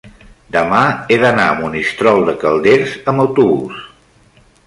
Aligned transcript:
demà 0.53 0.79
he 1.11 1.17
d'anar 1.23 1.45
a 1.49 1.57
Monistrol 1.59 2.25
de 2.31 2.35
Calders 2.45 2.97
amb 3.13 3.25
autobús. 3.27 3.87